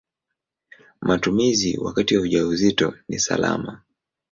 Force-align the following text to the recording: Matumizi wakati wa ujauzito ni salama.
Matumizi 1.01 1.77
wakati 1.77 2.17
wa 2.17 2.23
ujauzito 2.23 2.93
ni 3.09 3.19
salama. 3.19 3.81